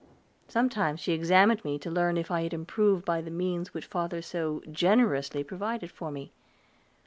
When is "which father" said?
3.71-4.19